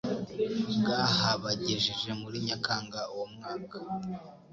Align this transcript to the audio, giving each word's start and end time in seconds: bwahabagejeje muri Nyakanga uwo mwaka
bwahabagejeje 0.79 2.09
muri 2.21 2.37
Nyakanga 2.47 2.99
uwo 3.13 3.25
mwaka 3.33 3.77